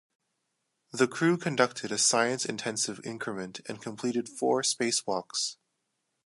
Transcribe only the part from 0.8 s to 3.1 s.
The crew conducted a science-intensive